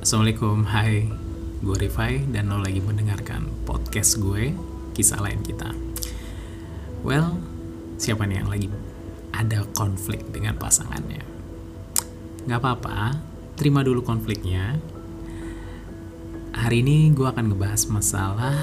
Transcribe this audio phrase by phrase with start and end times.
[0.00, 1.12] Assalamualaikum, hai.
[1.60, 4.56] Gue Rifai dan lo lagi mendengarkan podcast gue
[4.96, 5.76] Kisah Lain Kita.
[7.04, 7.36] Well,
[8.00, 8.72] siapa nih yang lagi
[9.36, 11.20] ada konflik dengan pasangannya?
[12.48, 13.20] Gak apa-apa,
[13.60, 14.80] terima dulu konfliknya.
[16.56, 18.56] Hari ini gue akan ngebahas masalah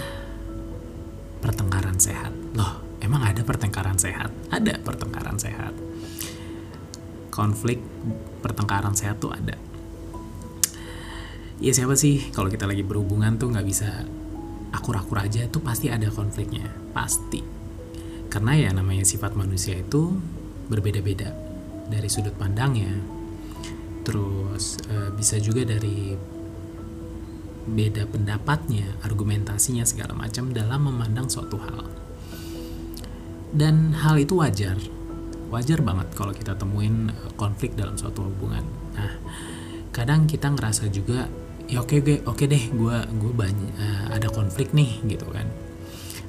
[1.45, 2.33] pertengkaran sehat.
[2.57, 4.33] Loh, emang ada pertengkaran sehat?
[4.49, 5.77] Ada pertengkaran sehat.
[7.29, 7.77] Konflik
[8.41, 9.66] pertengkaran sehat tuh ada
[11.57, 12.29] ya siapa sih?
[12.33, 13.89] Kalau kita lagi berhubungan tuh nggak bisa
[14.73, 16.69] akur-akur aja tuh pasti ada konfliknya.
[16.93, 17.41] Pasti.
[18.27, 20.13] Karena ya namanya sifat manusia itu
[20.67, 21.33] berbeda-beda
[21.87, 22.91] dari sudut pandangnya.
[24.03, 26.15] Terus e, bisa juga dari
[27.67, 31.83] beda pendapatnya argumentasinya segala macam dalam memandang suatu hal.
[33.51, 34.79] Dan hal itu wajar.
[35.47, 38.63] Wajar banget kalau kita temuin eh, konflik dalam suatu hubungan.
[38.95, 39.13] Nah
[39.95, 41.25] kadang kita ngerasa juga
[41.67, 45.47] ya oke oke oke deh gue gue banyak uh, ada konflik nih gitu kan.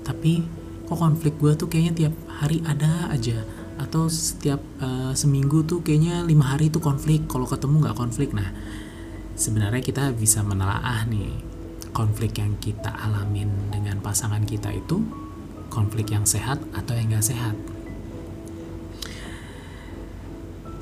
[0.03, 0.43] Tapi
[0.89, 3.47] kok konflik gue tuh kayaknya tiap hari ada aja?
[3.79, 8.35] Atau setiap uh, seminggu tuh kayaknya lima hari tuh konflik kalau ketemu nggak konflik.
[8.35, 8.51] Nah
[9.39, 11.31] sebenarnya kita bisa menelaah nih
[11.95, 15.03] konflik yang kita alamin dengan pasangan kita itu
[15.71, 17.55] konflik yang sehat atau yang nggak sehat.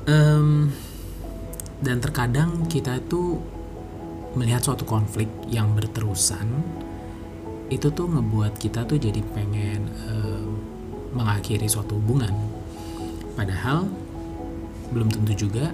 [0.07, 0.71] Um,
[1.83, 3.43] dan terkadang kita itu
[4.37, 6.47] melihat suatu konflik yang berterusan
[7.67, 10.47] itu tuh ngebuat kita tuh jadi pengen uh,
[11.11, 12.31] mengakhiri suatu hubungan.
[13.35, 13.89] Padahal
[14.93, 15.73] belum tentu juga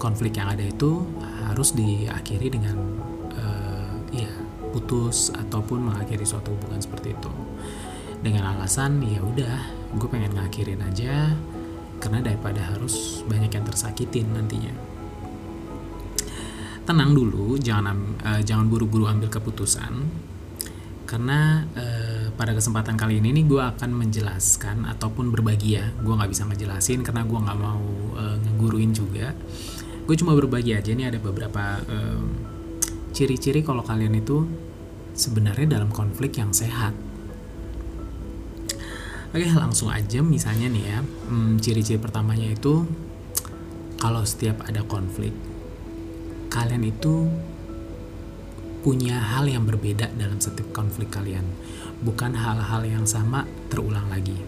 [0.00, 1.06] konflik yang ada itu
[1.46, 2.76] harus diakhiri dengan
[3.36, 4.30] uh, ya
[4.74, 7.32] putus ataupun mengakhiri suatu hubungan seperti itu.
[8.18, 9.56] Dengan alasan ya udah
[9.94, 11.30] gue pengen ngakhirin aja
[12.02, 14.87] karena daripada harus banyak yang tersakitin nantinya
[16.88, 19.92] tenang dulu, jangan uh, jangan buru-buru ambil keputusan.
[21.04, 25.92] Karena uh, pada kesempatan kali ini nih gue akan menjelaskan ataupun berbagi ya.
[26.00, 27.84] Gue nggak bisa ngejelasin karena gue nggak mau
[28.16, 29.36] uh, ngeguruin juga.
[30.08, 31.84] Gue cuma berbagi aja nih ada beberapa
[33.12, 34.48] ciri-ciri kalau kalian itu
[35.12, 36.96] sebenarnya dalam konflik yang sehat.
[39.28, 42.88] Oke langsung aja misalnya nih ya hmm, ciri-ciri pertamanya itu
[44.00, 45.36] kalau setiap ada konflik
[46.48, 47.28] kalian itu
[48.80, 51.44] punya hal yang berbeda dalam setiap konflik kalian,
[52.00, 54.38] bukan hal-hal yang sama terulang lagi.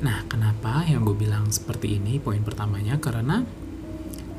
[0.00, 2.20] Nah, kenapa yang gue bilang seperti ini?
[2.20, 3.44] Poin pertamanya karena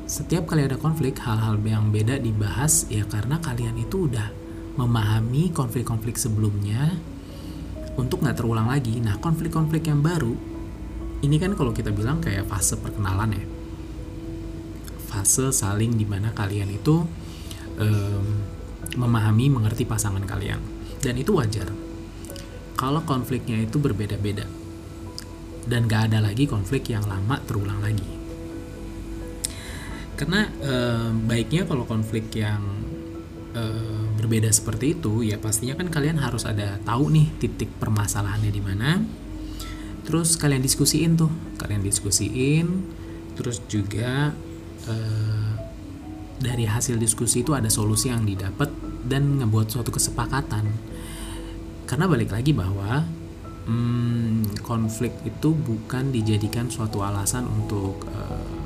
[0.08, 4.30] setiap kali ada konflik, hal-hal yang beda dibahas ya karena kalian itu udah
[4.78, 6.96] memahami konflik-konflik sebelumnya
[7.98, 9.02] untuk nggak terulang lagi.
[9.02, 10.32] Nah, konflik-konflik yang baru
[11.18, 13.57] ini kan kalau kita bilang kayak fase perkenalan ya
[15.08, 17.02] fase saling di mana kalian itu
[17.80, 18.26] um,
[18.94, 20.60] memahami mengerti pasangan kalian.
[21.00, 21.70] Dan itu wajar.
[22.78, 24.46] Kalau konfliknya itu berbeda-beda.
[25.68, 28.06] Dan gak ada lagi konflik yang lama terulang lagi.
[30.18, 32.58] Karena um, baiknya kalau konflik yang
[33.54, 38.62] um, berbeda seperti itu ya pastinya kan kalian harus ada tahu nih titik permasalahannya di
[38.62, 38.98] mana.
[40.02, 41.30] Terus kalian diskusiin tuh.
[41.60, 42.66] Kalian diskusiin.
[43.38, 44.34] Terus juga
[44.88, 45.48] Eh,
[46.38, 48.70] dari hasil diskusi itu ada solusi yang didapat
[49.04, 50.70] dan ngebuat suatu kesepakatan.
[51.82, 53.02] Karena balik lagi bahwa
[53.66, 58.62] hmm, konflik itu bukan dijadikan suatu alasan untuk uh,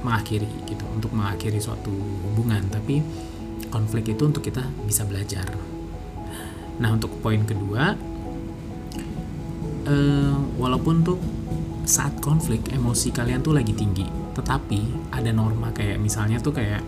[0.00, 1.92] mengakhiri gitu untuk mengakhiri suatu
[2.28, 3.00] hubungan tapi
[3.68, 5.44] konflik itu untuk kita bisa belajar.
[6.80, 7.92] Nah untuk poin kedua
[9.84, 11.20] uh, walaupun tuh
[11.84, 16.82] saat konflik emosi kalian tuh lagi tinggi tetapi ada norma kayak misalnya tuh kayak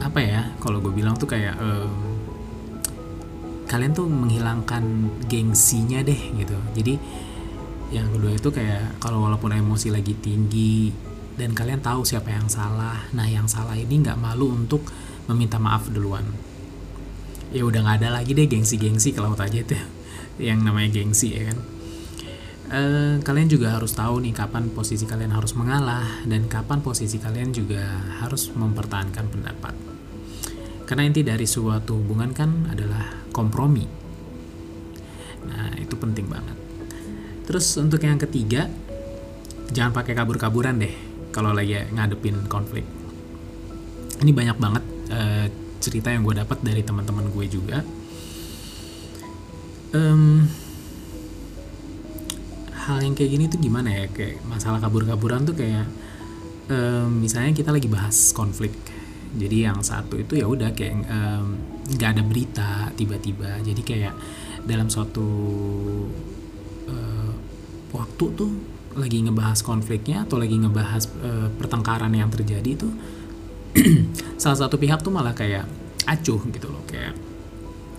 [0.00, 1.92] apa ya kalau gue bilang tuh kayak um,
[3.68, 6.56] kalian tuh menghilangkan gengsinya deh gitu.
[6.72, 6.94] Jadi
[7.92, 10.92] yang kedua itu kayak kalau walaupun emosi lagi tinggi
[11.36, 14.88] dan kalian tahu siapa yang salah nah yang salah ini nggak malu untuk
[15.28, 16.24] meminta maaf duluan.
[17.52, 19.80] Ya udah nggak ada lagi deh gengsi-gengsi kalau aja tuh
[20.48, 21.77] yang namanya gengsi ya kan
[22.72, 27.52] eh, kalian juga harus tahu nih kapan posisi kalian harus mengalah dan kapan posisi kalian
[27.52, 27.82] juga
[28.20, 29.74] harus mempertahankan pendapat.
[30.88, 33.84] Karena inti dari suatu hubungan kan adalah kompromi.
[35.48, 36.56] Nah, itu penting banget.
[37.44, 38.68] Terus untuk yang ketiga,
[39.72, 40.94] jangan pakai kabur-kaburan deh
[41.32, 42.84] kalau lagi ngadepin konflik.
[44.18, 45.46] Ini banyak banget uh,
[45.78, 47.84] cerita yang gue dapat dari teman-teman gue juga.
[49.92, 50.44] Um,
[53.18, 54.06] kayak gini tuh gimana ya?
[54.14, 55.90] Kayak masalah kabur-kaburan tuh kayak
[56.70, 58.70] um, misalnya kita lagi bahas konflik.
[59.34, 61.04] Jadi yang satu itu ya udah kayak
[61.90, 63.58] nggak um, ada berita tiba-tiba.
[63.66, 64.14] Jadi kayak
[64.62, 65.26] dalam suatu
[66.86, 67.32] uh,
[67.90, 68.50] waktu tuh
[68.94, 72.88] lagi ngebahas konfliknya atau lagi ngebahas uh, pertengkaran yang terjadi itu
[74.42, 75.66] salah satu pihak tuh malah kayak
[76.06, 76.86] acuh gitu loh.
[76.86, 77.18] Kayak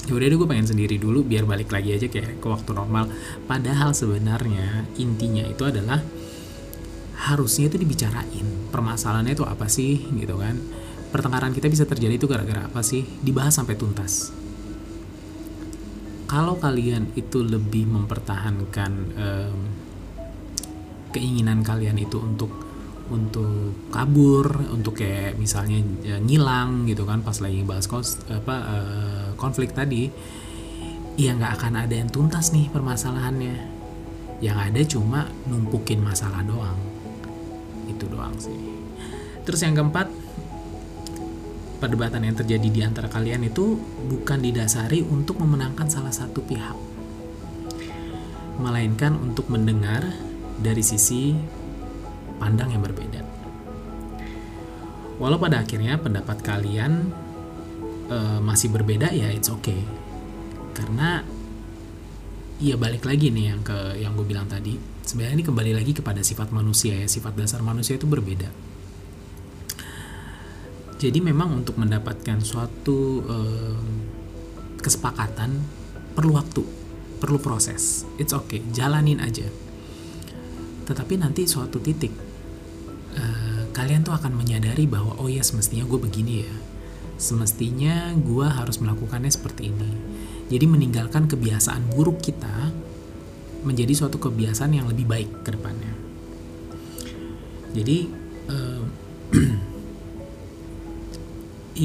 [0.08, 3.12] ya udah deh gue pengen sendiri dulu biar balik lagi aja kayak ke waktu normal.
[3.50, 6.00] Padahal sebenarnya intinya itu adalah
[7.20, 10.56] harusnya itu dibicarain permasalahannya itu apa sih gitu kan?
[11.10, 13.04] Pertengkaran kita bisa terjadi itu gara-gara apa sih?
[13.20, 14.32] Dibahas sampai tuntas.
[16.30, 19.60] Kalau kalian itu lebih mempertahankan um,
[21.10, 22.54] keinginan kalian itu untuk
[23.10, 29.28] untuk kabur untuk kayak misalnya ya, ngilang gitu kan pas lagi bahas kos, apa uh,
[29.36, 30.10] konflik tadi
[31.20, 33.82] ya nggak akan ada yang tuntas nih permasalahannya.
[34.40, 35.22] Yang ada cuma
[35.52, 36.80] numpukin masalah doang.
[37.92, 38.56] Itu doang sih.
[39.44, 40.08] Terus yang keempat
[41.84, 43.76] perdebatan yang terjadi di antara kalian itu
[44.08, 46.76] bukan didasari untuk memenangkan salah satu pihak.
[48.60, 50.08] Melainkan untuk mendengar
[50.60, 51.36] dari sisi
[52.40, 53.22] pandang yang berbeda.
[55.20, 57.12] Walau pada akhirnya pendapat kalian
[58.08, 59.84] uh, masih berbeda ya it's okay.
[60.72, 61.20] Karena
[62.60, 64.80] ya balik lagi nih yang ke yang gue bilang tadi.
[65.04, 68.48] Sebenarnya ini kembali lagi kepada sifat manusia ya, sifat dasar manusia itu berbeda.
[71.00, 73.84] Jadi memang untuk mendapatkan suatu uh,
[74.80, 75.60] kesepakatan
[76.14, 76.64] perlu waktu,
[77.24, 78.06] perlu proses.
[78.20, 79.48] It's okay, jalanin aja.
[80.86, 82.29] Tetapi nanti suatu titik
[83.80, 86.56] kalian tuh akan menyadari bahwa oh ya semestinya gue begini ya.
[87.16, 89.92] Semestinya gue harus melakukannya seperti ini.
[90.52, 92.76] Jadi meninggalkan kebiasaan buruk kita
[93.64, 95.96] menjadi suatu kebiasaan yang lebih baik ke depannya.
[97.72, 97.98] Jadi
[98.52, 98.84] uh,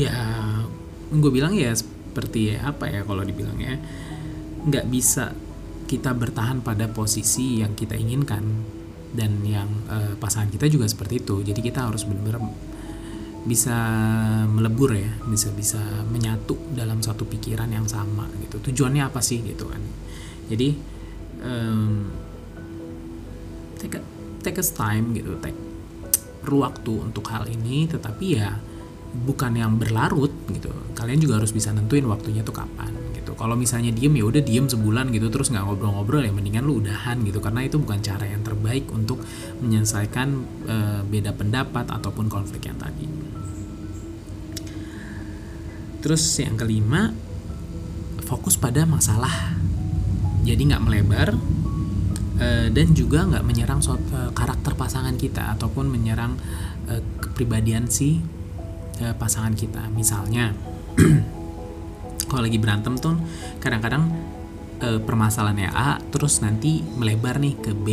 [0.03, 0.19] ya
[1.15, 3.79] gue bilang ya seperti ya apa ya kalau dibilangnya
[4.67, 5.31] nggak bisa
[5.87, 8.43] kita bertahan pada posisi yang kita inginkan
[9.15, 11.41] dan yang uh, pasangan kita juga seperti itu.
[11.47, 12.43] Jadi kita harus benar-benar
[13.47, 13.77] bisa
[14.51, 15.15] melebur ya.
[15.31, 15.81] Bisa bisa
[16.11, 18.59] menyatu dalam satu pikiran yang sama gitu.
[18.59, 19.81] Tujuannya apa sih gitu kan?
[20.51, 20.69] Jadi
[21.47, 22.11] um,
[23.79, 24.03] take a,
[24.43, 25.39] take a time gitu.
[25.39, 25.57] Take
[26.43, 27.87] perlu waktu untuk hal ini.
[27.87, 28.51] Tetapi ya
[29.15, 30.75] bukan yang berlarut gitu.
[30.99, 32.94] Kalian juga harus bisa nentuin waktunya tuh kapan
[33.35, 37.21] kalau misalnya diem ya udah diem sebulan gitu terus nggak ngobrol-ngobrol ya mendingan lu udahan
[37.27, 37.43] gitu.
[37.43, 39.21] Karena itu bukan cara yang terbaik untuk
[39.61, 40.29] menyelesaikan
[40.65, 40.77] e,
[41.07, 43.07] beda pendapat ataupun konflik yang tadi.
[46.01, 47.11] Terus yang kelima
[48.25, 49.59] fokus pada masalah.
[50.45, 51.29] Jadi nggak melebar
[52.39, 56.39] e, dan juga nggak menyerang suatu, e, karakter pasangan kita ataupun menyerang
[56.87, 58.23] e, kepribadian si
[59.03, 59.91] e, pasangan kita.
[59.91, 60.55] Misalnya
[62.35, 63.15] kalau lagi berantem tuh
[63.63, 64.11] kadang-kadang
[64.83, 67.89] e, permasalahannya A terus nanti melebar nih ke B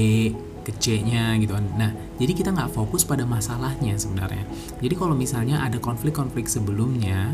[0.62, 1.66] ke C-nya gitu kan.
[1.74, 1.92] Nah,
[2.22, 4.46] jadi kita nggak fokus pada masalahnya sebenarnya.
[4.78, 7.34] Jadi kalau misalnya ada konflik-konflik sebelumnya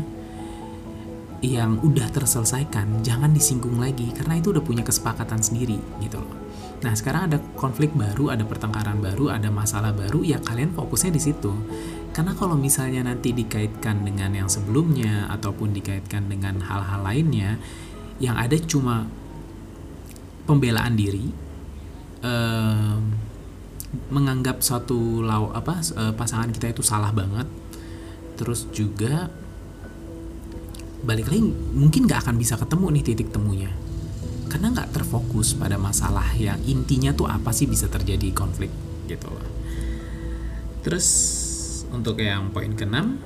[1.44, 6.48] yang udah terselesaikan, jangan disinggung lagi karena itu udah punya kesepakatan sendiri gitu loh.
[6.78, 11.22] Nah, sekarang ada konflik baru, ada pertengkaran baru, ada masalah baru, ya kalian fokusnya di
[11.22, 11.50] situ.
[12.18, 17.62] Karena kalau misalnya nanti dikaitkan dengan yang sebelumnya ataupun dikaitkan dengan hal-hal lainnya,
[18.18, 19.06] yang ada cuma
[20.42, 21.30] pembelaan diri,
[22.26, 22.98] eh,
[24.10, 25.78] menganggap suatu law apa
[26.18, 27.46] pasangan kita itu salah banget,
[28.34, 29.30] terus juga
[31.06, 33.70] balik lagi mungkin nggak akan bisa ketemu nih titik temunya.
[34.50, 38.74] Karena nggak terfokus pada masalah yang intinya tuh apa sih bisa terjadi konflik
[39.06, 39.46] gitu loh.
[40.82, 41.06] Terus
[41.92, 43.16] untuk yang poin keenam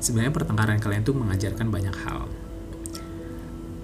[0.00, 2.26] sebenarnya pertengkaran kalian tuh mengajarkan banyak hal.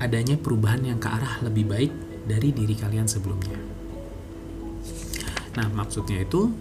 [0.00, 1.92] Adanya perubahan yang ke arah lebih baik
[2.24, 3.56] dari diri kalian sebelumnya.
[5.56, 6.52] Nah maksudnya itu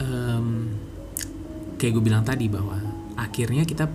[0.00, 0.46] um,
[1.76, 2.76] kayak gue bilang tadi bahwa
[3.16, 3.88] akhirnya kita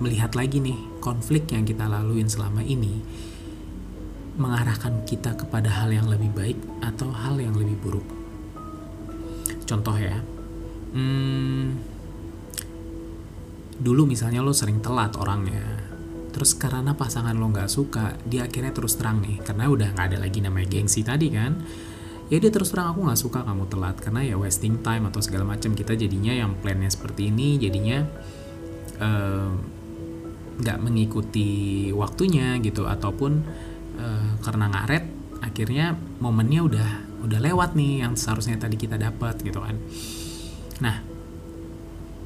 [0.00, 3.02] melihat lagi nih konflik yang kita laluin selama ini
[4.40, 8.19] mengarahkan kita kepada hal yang lebih baik atau hal yang lebih buruk
[9.70, 10.18] contoh ya.
[10.90, 11.78] Hmm,
[13.78, 15.86] dulu misalnya lo sering telat orangnya
[16.30, 20.18] terus karena pasangan lo nggak suka dia akhirnya terus terang nih karena udah nggak ada
[20.22, 21.58] lagi namanya gengsi tadi kan.
[22.30, 25.42] Ya dia terus terang aku nggak suka kamu telat karena ya wasting time atau segala
[25.42, 28.06] macam kita jadinya yang plannya seperti ini jadinya
[30.62, 33.32] nggak uh, mengikuti waktunya gitu ataupun
[33.98, 35.04] uh, karena ngaret
[35.42, 39.76] akhirnya momennya udah udah lewat nih yang seharusnya tadi kita dapat gitu kan.
[40.80, 40.96] Nah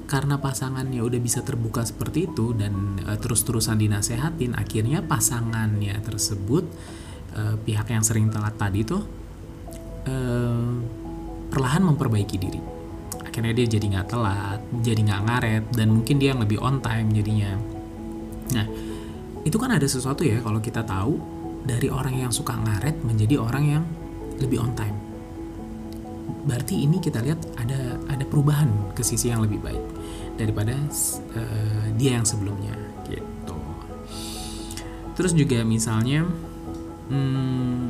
[0.04, 6.64] karena pasangannya udah bisa terbuka seperti itu dan uh, terus-terusan dinasehatin akhirnya pasangannya tersebut
[7.34, 9.02] uh, pihak yang sering telat tadi tuh
[10.06, 10.72] uh,
[11.48, 12.60] perlahan memperbaiki diri.
[13.24, 17.10] Akhirnya dia jadi nggak telat jadi nggak ngaret dan mungkin dia yang lebih on time
[17.10, 17.58] jadinya.
[18.54, 18.66] Nah
[19.44, 21.18] itu kan ada sesuatu ya kalau kita tahu
[21.64, 23.84] dari orang yang suka ngaret menjadi orang yang
[24.40, 24.96] lebih on time.
[26.44, 29.84] Berarti ini kita lihat ada ada perubahan ke sisi yang lebih baik
[30.36, 32.74] daripada uh, dia yang sebelumnya
[33.08, 33.56] gitu.
[35.14, 36.26] Terus juga misalnya
[37.08, 37.84] hmm,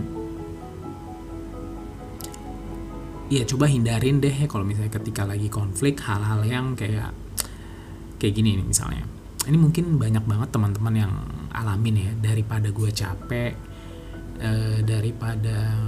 [3.32, 7.10] ya coba hindarin deh kalau misalnya ketika lagi konflik hal-hal yang kayak
[8.22, 9.04] kayak gini nih misalnya.
[9.44, 11.12] Ini mungkin banyak banget teman-teman yang
[11.52, 13.52] alamin ya daripada gue capek
[14.40, 15.84] uh, daripada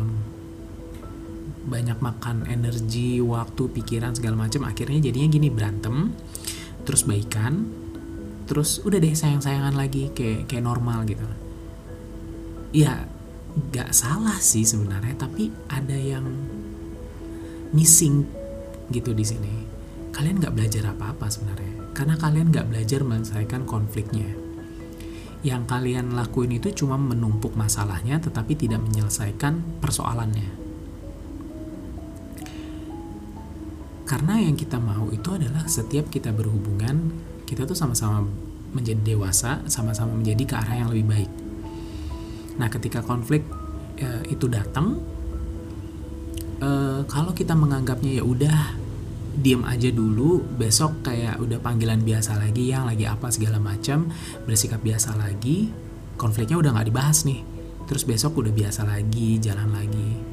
[1.67, 6.15] banyak makan energi, waktu, pikiran segala macam akhirnya jadinya gini berantem,
[6.87, 7.67] terus baikan,
[8.47, 11.27] terus udah deh sayang-sayangan lagi kayak kayak normal gitu.
[12.71, 13.11] Ya
[13.75, 16.25] gak salah sih sebenarnya, tapi ada yang
[17.75, 18.23] missing
[18.95, 19.55] gitu di sini.
[20.15, 24.31] Kalian gak belajar apa-apa sebenarnya, karena kalian gak belajar menyelesaikan konfliknya.
[25.43, 30.66] Yang kalian lakuin itu cuma menumpuk masalahnya, tetapi tidak menyelesaikan persoalannya
[34.07, 37.11] karena yang kita mau itu adalah setiap kita berhubungan
[37.43, 38.23] kita tuh sama-sama
[38.71, 41.31] menjadi dewasa sama-sama menjadi ke arah yang lebih baik.
[42.63, 43.43] Nah ketika konflik
[43.99, 45.03] e, itu datang
[46.63, 46.71] e,
[47.11, 48.59] kalau kita menganggapnya ya udah
[49.37, 54.09] diem aja dulu besok kayak udah panggilan biasa lagi yang lagi apa segala macam
[54.49, 55.69] bersikap biasa lagi
[56.17, 57.43] konfliknya udah nggak dibahas nih.
[57.87, 60.26] Terus besok udah biasa lagi jalan lagi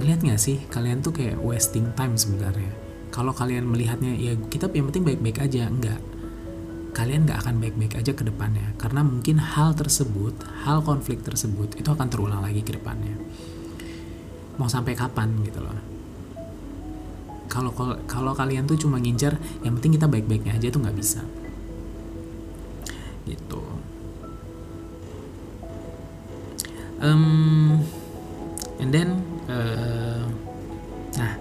[0.00, 2.72] ngeliat gak sih kalian tuh kayak wasting time sebenarnya?
[3.12, 6.00] Kalau kalian melihatnya ya kita yang penting baik-baik aja enggak
[6.90, 10.34] kalian gak akan baik-baik aja ke depannya karena mungkin hal tersebut
[10.66, 13.14] hal konflik tersebut itu akan terulang lagi ke depannya.
[14.58, 15.78] Mau sampai kapan gitu loh.
[17.50, 17.72] Kalau
[18.04, 21.22] kalau kalian tuh cuma ngincer yang penting kita baik-baiknya aja tuh nggak bisa.
[23.24, 23.62] Gitu.
[27.00, 27.80] Um,
[28.76, 30.22] and then uh,
[31.18, 31.32] nah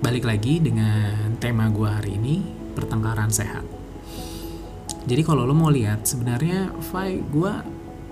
[0.00, 2.40] balik lagi dengan tema gue hari ini
[2.72, 3.66] pertengkaran sehat.
[5.08, 7.52] Jadi kalau lo mau lihat sebenarnya Fai gue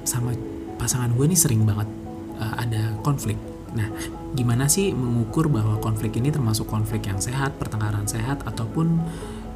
[0.04, 0.32] sama
[0.76, 1.88] pasangan gue nih sering banget
[2.36, 3.36] uh, ada konflik.
[3.76, 3.88] Nah
[4.36, 9.00] gimana sih mengukur bahwa konflik ini termasuk konflik yang sehat pertengkaran sehat ataupun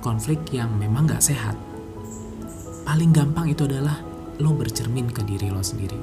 [0.00, 1.56] konflik yang memang gak sehat?
[2.84, 4.00] Paling gampang itu adalah
[4.40, 6.00] lo bercermin ke diri lo sendiri.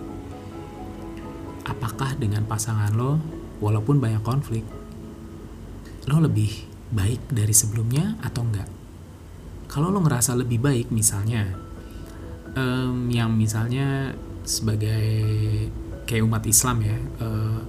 [1.68, 3.20] Apakah dengan pasangan lo
[3.58, 4.66] walaupun banyak konflik,
[6.08, 6.50] lo lebih
[6.94, 8.70] baik dari sebelumnya atau enggak?
[9.68, 11.52] Kalau lo ngerasa lebih baik, misalnya,
[12.56, 14.16] um, yang misalnya
[14.48, 15.04] sebagai
[16.08, 17.60] kayak umat Islam ya, uh,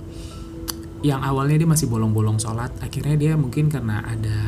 [1.03, 4.39] yang awalnya dia masih bolong-bolong sholat, akhirnya dia mungkin karena ada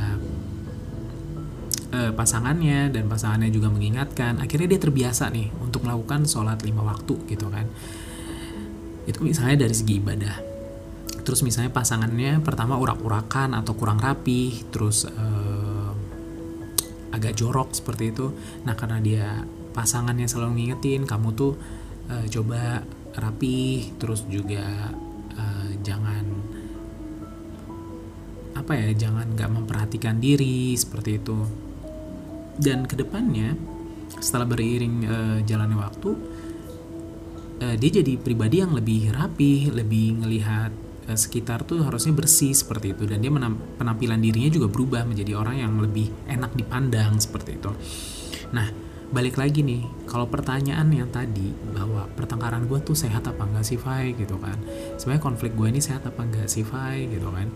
[1.91, 7.19] uh, pasangannya dan pasangannya juga mengingatkan, akhirnya dia terbiasa nih untuk melakukan sholat lima waktu
[7.27, 7.67] gitu kan.
[9.11, 10.50] Itu misalnya dari segi ibadah
[11.23, 15.91] terus misalnya pasangannya pertama urak-urakan atau kurang rapi terus uh,
[17.11, 18.33] agak jorok seperti itu.
[18.67, 19.27] Nah karena dia
[19.71, 21.55] pasangannya selalu ngingetin kamu tuh
[22.11, 22.83] uh, coba
[23.19, 24.95] rapi terus juga
[25.35, 26.25] uh, jangan
[28.55, 31.39] apa ya jangan nggak memperhatikan diri seperti itu.
[32.61, 33.57] Dan ke depannya
[34.21, 36.11] setelah beriring uh, jalannya waktu
[37.63, 43.07] uh, dia jadi pribadi yang lebih rapi lebih ngelihat sekitar tuh harusnya bersih seperti itu
[43.09, 43.33] dan dia
[43.79, 47.71] penampilan dirinya juga berubah menjadi orang yang lebih enak dipandang seperti itu.
[48.51, 48.69] Nah,
[49.11, 53.79] balik lagi nih, kalau pertanyaan yang tadi bahwa pertengkaran gue tuh sehat apa enggak sih,
[53.79, 54.59] Fai gitu kan.
[54.99, 57.51] Sebenarnya konflik gue ini sehat apa enggak sih, Fai gitu kan.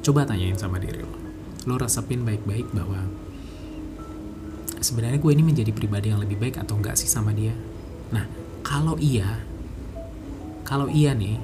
[0.00, 1.12] Coba tanyain sama diri lo.
[1.68, 3.04] Lo resepin baik-baik bahwa
[4.80, 7.52] sebenarnya gue ini menjadi pribadi yang lebih baik atau enggak sih sama dia.
[8.12, 8.24] Nah,
[8.64, 9.44] kalau iya,
[10.70, 11.34] kalau iya nih,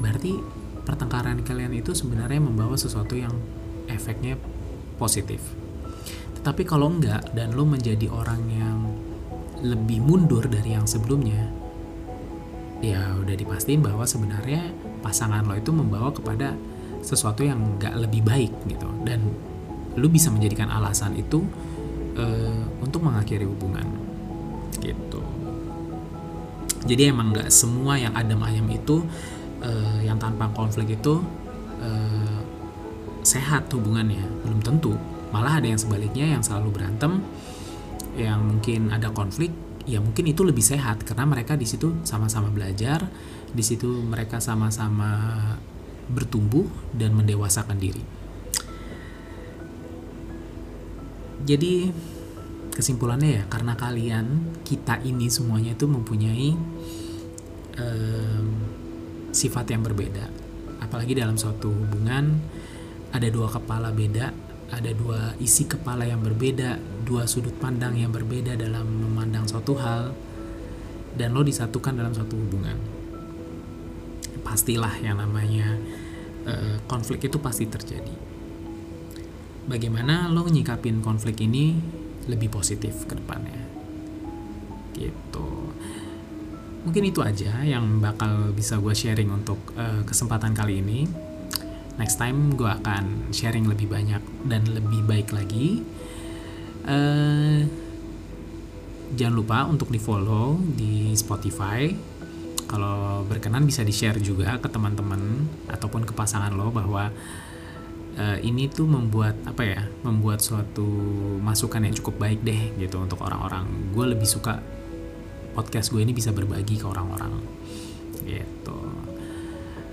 [0.00, 0.40] berarti
[0.88, 3.36] pertengkaran kalian itu sebenarnya membawa sesuatu yang
[3.84, 4.40] efeknya
[4.96, 5.44] positif.
[6.40, 8.78] Tetapi kalau enggak dan lo menjadi orang yang
[9.60, 11.52] lebih mundur dari yang sebelumnya,
[12.80, 14.72] ya udah dipastiin bahwa sebenarnya
[15.04, 16.56] pasangan lo itu membawa kepada
[17.04, 18.88] sesuatu yang enggak lebih baik gitu.
[19.04, 19.36] Dan
[20.00, 21.44] lo bisa menjadikan alasan itu
[22.16, 23.84] uh, untuk mengakhiri hubungan.
[24.80, 25.41] Gitu
[26.82, 29.06] jadi emang nggak semua yang adem ayam itu
[29.62, 31.22] uh, yang tanpa konflik itu
[31.78, 32.38] uh,
[33.22, 34.22] sehat hubungannya.
[34.42, 34.98] Belum tentu.
[35.30, 37.22] Malah ada yang sebaliknya yang selalu berantem
[38.12, 39.48] yang mungkin ada konflik
[39.88, 41.06] ya mungkin itu lebih sehat.
[41.06, 43.06] Karena mereka di situ sama-sama belajar
[43.52, 45.38] di situ mereka sama-sama
[46.10, 48.02] bertumbuh dan mendewasakan diri.
[51.42, 51.90] Jadi
[52.72, 56.56] kesimpulannya ya karena kalian kita ini semuanya itu mempunyai
[57.76, 58.46] um,
[59.30, 60.28] sifat yang berbeda.
[60.80, 62.40] Apalagi dalam suatu hubungan
[63.12, 64.32] ada dua kepala beda
[64.72, 70.16] ada dua isi kepala yang berbeda dua sudut pandang yang berbeda dalam memandang suatu hal
[71.12, 72.80] dan lo disatukan dalam suatu hubungan.
[74.40, 75.76] Pastilah yang namanya
[76.48, 78.16] uh, konflik itu pasti terjadi.
[79.68, 81.76] Bagaimana lo nyikapin konflik ini
[82.30, 83.62] lebih positif ke depannya.
[84.94, 85.48] Gitu.
[86.82, 91.06] Mungkin itu aja yang bakal bisa gue sharing untuk uh, kesempatan kali ini.
[91.98, 95.82] Next time gue akan sharing lebih banyak dan lebih baik lagi.
[96.82, 97.62] Uh,
[99.14, 101.86] jangan lupa untuk di follow di Spotify.
[102.66, 105.20] Kalau berkenan bisa di share juga ke teman-teman
[105.68, 107.12] ataupun ke pasangan lo bahwa
[108.18, 110.84] uh, ini tuh membuat apa ya membuat suatu
[111.40, 113.92] masukan yang cukup baik deh gitu untuk orang-orang.
[113.92, 114.60] Gue lebih suka
[115.52, 117.40] podcast gue ini bisa berbagi ke orang-orang.
[118.24, 118.78] Gitu.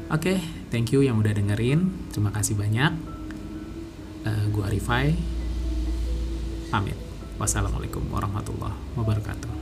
[0.10, 0.38] Oke okay,
[0.74, 2.10] thank you yang udah dengerin.
[2.10, 2.92] Terima kasih banyak.
[4.26, 5.16] Uh, gue Arifai.
[6.70, 6.98] Pamit.
[7.40, 9.59] Wassalamualaikum warahmatullahi wabarakatuh